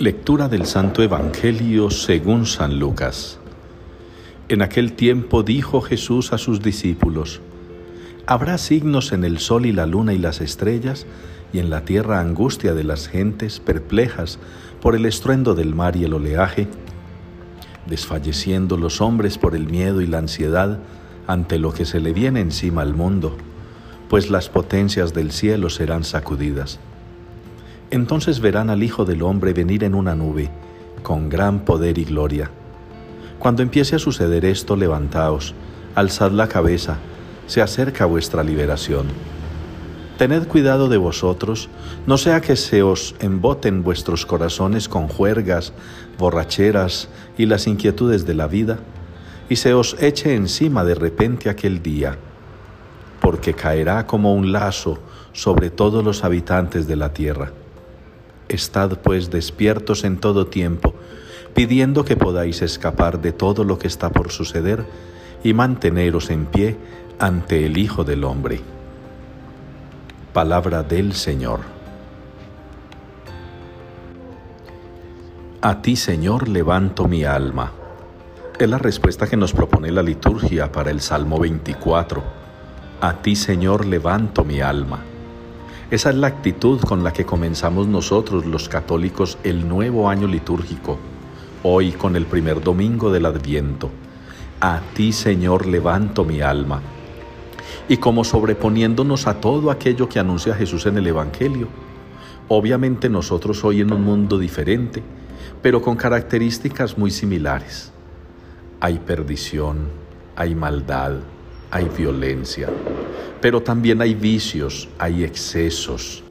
Lectura 0.00 0.48
del 0.48 0.64
Santo 0.64 1.02
Evangelio 1.02 1.90
según 1.90 2.46
San 2.46 2.78
Lucas. 2.78 3.38
En 4.48 4.62
aquel 4.62 4.94
tiempo 4.94 5.42
dijo 5.42 5.82
Jesús 5.82 6.32
a 6.32 6.38
sus 6.38 6.62
discípulos, 6.62 7.42
Habrá 8.24 8.56
signos 8.56 9.12
en 9.12 9.24
el 9.24 9.40
sol 9.40 9.66
y 9.66 9.72
la 9.72 9.84
luna 9.84 10.14
y 10.14 10.18
las 10.18 10.40
estrellas, 10.40 11.04
y 11.52 11.58
en 11.58 11.68
la 11.68 11.84
tierra 11.84 12.18
angustia 12.18 12.72
de 12.72 12.82
las 12.82 13.08
gentes 13.08 13.60
perplejas 13.60 14.38
por 14.80 14.96
el 14.96 15.04
estruendo 15.04 15.54
del 15.54 15.74
mar 15.74 15.96
y 15.96 16.04
el 16.04 16.14
oleaje, 16.14 16.66
desfalleciendo 17.84 18.78
los 18.78 19.02
hombres 19.02 19.36
por 19.36 19.54
el 19.54 19.66
miedo 19.66 20.00
y 20.00 20.06
la 20.06 20.16
ansiedad 20.16 20.78
ante 21.26 21.58
lo 21.58 21.74
que 21.74 21.84
se 21.84 22.00
le 22.00 22.14
viene 22.14 22.40
encima 22.40 22.80
al 22.80 22.94
mundo, 22.94 23.36
pues 24.08 24.30
las 24.30 24.48
potencias 24.48 25.12
del 25.12 25.30
cielo 25.30 25.68
serán 25.68 26.04
sacudidas. 26.04 26.80
Entonces 27.90 28.40
verán 28.40 28.70
al 28.70 28.82
Hijo 28.82 29.04
del 29.04 29.22
Hombre 29.22 29.52
venir 29.52 29.82
en 29.82 29.94
una 29.94 30.14
nube, 30.14 30.48
con 31.02 31.28
gran 31.28 31.64
poder 31.64 31.98
y 31.98 32.04
gloria. 32.04 32.50
Cuando 33.38 33.62
empiece 33.62 33.96
a 33.96 33.98
suceder 33.98 34.44
esto, 34.44 34.76
levantaos, 34.76 35.54
alzad 35.94 36.30
la 36.30 36.46
cabeza, 36.46 36.98
se 37.46 37.62
acerca 37.62 38.04
vuestra 38.06 38.44
liberación. 38.44 39.06
Tened 40.18 40.46
cuidado 40.46 40.88
de 40.88 40.98
vosotros, 40.98 41.68
no 42.06 42.18
sea 42.18 42.40
que 42.40 42.54
se 42.54 42.82
os 42.82 43.16
emboten 43.20 43.82
vuestros 43.82 44.26
corazones 44.26 44.88
con 44.88 45.08
juergas, 45.08 45.72
borracheras 46.18 47.08
y 47.38 47.46
las 47.46 47.66
inquietudes 47.66 48.26
de 48.26 48.34
la 48.34 48.46
vida, 48.46 48.78
y 49.48 49.56
se 49.56 49.74
os 49.74 49.96
eche 50.00 50.34
encima 50.36 50.84
de 50.84 50.94
repente 50.94 51.48
aquel 51.48 51.82
día, 51.82 52.18
porque 53.20 53.54
caerá 53.54 54.06
como 54.06 54.34
un 54.34 54.52
lazo 54.52 54.98
sobre 55.32 55.70
todos 55.70 56.04
los 56.04 56.22
habitantes 56.22 56.86
de 56.86 56.96
la 56.96 57.12
tierra. 57.12 57.50
Estad 58.50 58.98
pues 58.98 59.30
despiertos 59.30 60.02
en 60.02 60.18
todo 60.18 60.48
tiempo, 60.48 60.92
pidiendo 61.54 62.04
que 62.04 62.16
podáis 62.16 62.62
escapar 62.62 63.20
de 63.20 63.30
todo 63.30 63.62
lo 63.62 63.78
que 63.78 63.86
está 63.86 64.10
por 64.10 64.32
suceder 64.32 64.84
y 65.44 65.54
manteneros 65.54 66.30
en 66.30 66.46
pie 66.46 66.76
ante 67.20 67.64
el 67.64 67.78
Hijo 67.78 68.02
del 68.02 68.24
Hombre. 68.24 68.60
Palabra 70.32 70.82
del 70.82 71.12
Señor. 71.12 71.60
A 75.62 75.80
ti, 75.80 75.94
Señor, 75.94 76.48
levanto 76.48 77.06
mi 77.06 77.22
alma. 77.22 77.70
Es 78.58 78.68
la 78.68 78.78
respuesta 78.78 79.28
que 79.28 79.36
nos 79.36 79.52
propone 79.52 79.92
la 79.92 80.02
liturgia 80.02 80.72
para 80.72 80.90
el 80.90 81.00
Salmo 81.00 81.38
24. 81.38 82.20
A 83.00 83.12
ti, 83.22 83.36
Señor, 83.36 83.86
levanto 83.86 84.44
mi 84.44 84.60
alma. 84.60 85.04
Esa 85.90 86.10
es 86.10 86.16
la 86.16 86.28
actitud 86.28 86.80
con 86.82 87.02
la 87.02 87.12
que 87.12 87.26
comenzamos 87.26 87.88
nosotros 87.88 88.46
los 88.46 88.68
católicos 88.68 89.38
el 89.42 89.68
nuevo 89.68 90.08
año 90.08 90.28
litúrgico, 90.28 91.00
hoy 91.64 91.90
con 91.90 92.14
el 92.14 92.26
primer 92.26 92.62
domingo 92.62 93.10
del 93.10 93.26
Adviento. 93.26 93.90
A 94.60 94.82
ti, 94.94 95.10
Señor, 95.10 95.66
levanto 95.66 96.24
mi 96.24 96.42
alma. 96.42 96.80
Y 97.88 97.96
como 97.96 98.22
sobreponiéndonos 98.22 99.26
a 99.26 99.40
todo 99.40 99.68
aquello 99.68 100.08
que 100.08 100.20
anuncia 100.20 100.54
Jesús 100.54 100.86
en 100.86 100.96
el 100.96 101.08
Evangelio, 101.08 101.66
obviamente 102.46 103.08
nosotros 103.08 103.64
hoy 103.64 103.80
en 103.80 103.92
un 103.92 104.04
mundo 104.04 104.38
diferente, 104.38 105.02
pero 105.60 105.82
con 105.82 105.96
características 105.96 106.98
muy 106.98 107.10
similares. 107.10 107.90
Hay 108.78 109.00
perdición, 109.00 109.88
hay 110.36 110.54
maldad, 110.54 111.14
hay 111.72 111.88
violencia, 111.88 112.68
pero 113.40 113.62
también 113.62 114.02
hay 114.02 114.14
vicios, 114.14 114.88
hay 114.98 115.24
excesos, 115.24 116.22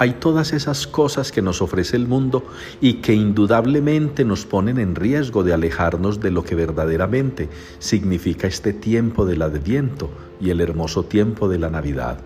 hay 0.00 0.12
todas 0.12 0.54
esas 0.54 0.86
cosas 0.86 1.30
que 1.30 1.42
nos 1.42 1.60
ofrece 1.60 1.94
el 1.94 2.08
mundo 2.08 2.42
y 2.80 2.94
que 3.02 3.12
indudablemente 3.12 4.24
nos 4.24 4.46
ponen 4.46 4.78
en 4.78 4.94
riesgo 4.94 5.44
de 5.44 5.52
alejarnos 5.52 6.20
de 6.20 6.30
lo 6.30 6.42
que 6.42 6.54
verdaderamente 6.54 7.50
significa 7.80 8.46
este 8.46 8.72
tiempo 8.72 9.26
del 9.26 9.42
adviento 9.42 10.08
y 10.40 10.48
el 10.48 10.62
hermoso 10.62 11.04
tiempo 11.04 11.50
de 11.50 11.58
la 11.58 11.68
Navidad. 11.68 12.18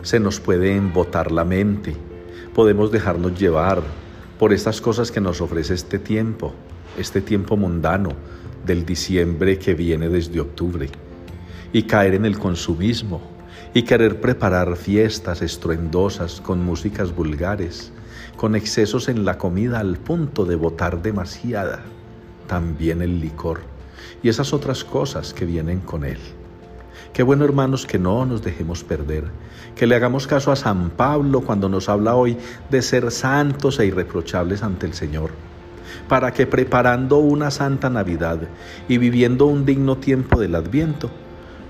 Se 0.00 0.18
nos 0.18 0.40
puede 0.40 0.74
embotar 0.74 1.30
la 1.30 1.44
mente, 1.44 1.94
podemos 2.54 2.90
dejarnos 2.90 3.38
llevar 3.38 3.82
por 4.38 4.54
estas 4.54 4.80
cosas 4.80 5.12
que 5.12 5.20
nos 5.20 5.42
ofrece 5.42 5.74
este 5.74 5.98
tiempo, 5.98 6.54
este 6.96 7.20
tiempo 7.20 7.54
mundano 7.54 8.12
del 8.64 8.86
diciembre 8.86 9.58
que 9.58 9.74
viene 9.74 10.08
desde 10.08 10.40
octubre 10.40 10.88
y 11.70 11.82
caer 11.82 12.14
en 12.14 12.24
el 12.24 12.38
consumismo 12.38 13.20
y 13.74 13.82
querer 13.82 14.20
preparar 14.20 14.76
fiestas 14.76 15.42
estruendosas 15.42 16.40
con 16.40 16.64
músicas 16.64 17.14
vulgares, 17.14 17.92
con 18.36 18.54
excesos 18.54 19.08
en 19.08 19.24
la 19.24 19.38
comida 19.38 19.80
al 19.80 19.96
punto 19.96 20.44
de 20.44 20.56
botar 20.56 21.02
demasiada, 21.02 21.82
también 22.46 23.02
el 23.02 23.20
licor 23.20 23.60
y 24.22 24.28
esas 24.28 24.52
otras 24.52 24.84
cosas 24.84 25.32
que 25.32 25.44
vienen 25.44 25.80
con 25.80 26.04
él. 26.04 26.18
Qué 27.12 27.22
bueno 27.22 27.44
hermanos 27.44 27.86
que 27.86 27.98
no 27.98 28.24
nos 28.26 28.42
dejemos 28.42 28.84
perder, 28.84 29.24
que 29.74 29.86
le 29.86 29.94
hagamos 29.94 30.26
caso 30.26 30.52
a 30.52 30.56
San 30.56 30.90
Pablo 30.90 31.40
cuando 31.40 31.68
nos 31.68 31.88
habla 31.88 32.14
hoy 32.14 32.36
de 32.70 32.82
ser 32.82 33.10
santos 33.10 33.78
e 33.78 33.86
irreprochables 33.86 34.62
ante 34.62 34.86
el 34.86 34.94
Señor 34.94 35.30
para 36.08 36.32
que 36.32 36.46
preparando 36.46 37.18
una 37.18 37.50
santa 37.50 37.90
Navidad 37.90 38.40
y 38.88 38.98
viviendo 38.98 39.46
un 39.46 39.64
digno 39.64 39.96
tiempo 39.96 40.40
del 40.40 40.56
Adviento, 40.56 41.10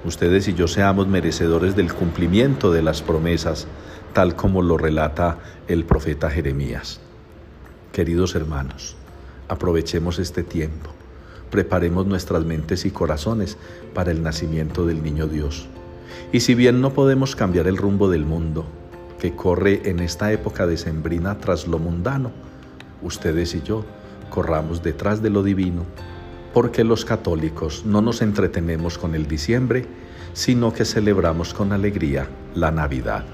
ustedes 0.05 0.49
y 0.49 0.55
yo 0.55 0.69
seamos 0.69 1.09
merecedores 1.09 1.77
del 1.77 1.93
cumplimiento 1.93 2.73
de 2.73 2.83
las 2.83 3.03
promesas, 3.03 3.67
tal 4.13 4.35
como 4.35 4.63
lo 4.63 4.79
relata 4.79 5.39
el 5.69 5.85
profeta 5.85 6.31
Jeremías. 6.31 7.01
Queridos 7.93 8.35
hermanos, 8.35 8.97
aprovechemos 9.49 10.19
este 10.19 10.43
tiempo, 10.43 10.91
preparemos 11.51 12.07
nuestras 12.07 12.45
mentes 12.45 12.85
y 12.85 12.91
corazones 12.91 13.59
para 13.95 14.11
el 14.11 14.23
nacimiento 14.23 14.87
del 14.87 15.03
niño 15.03 15.27
Dios. 15.27 15.69
Y 16.33 16.41
si 16.41 16.55
bien 16.55 16.81
no 16.81 16.93
podemos 16.93 17.37
cambiar 17.37 17.67
el 17.67 17.77
rumbo 17.77 18.09
del 18.09 18.25
mundo, 18.25 18.65
que 19.19 19.35
corre 19.35 19.83
en 19.91 20.01
esta 20.01 20.33
época 20.33 20.67
decembrina 20.67 21.39
tras 21.39 21.67
lo 21.67 21.79
mundano, 21.79 22.31
ustedes 23.03 23.55
y 23.55 23.63
yo 23.63 23.85
corramos 24.31 24.83
detrás 24.83 25.23
de 25.23 25.31
lo 25.31 25.43
divino 25.43 25.85
porque 26.53 26.85
los 26.85 27.05
católicos 27.05 27.85
no 27.85 28.01
nos 28.03 28.23
entretenemos 28.23 28.99
con 28.99 29.15
el 29.15 29.27
diciembre, 29.29 29.87
sino 30.33 30.73
que 30.73 30.85
celebramos 30.85 31.55
con 31.55 31.73
alegría 31.73 32.29
la 32.55 32.71
Navidad. 32.71 33.25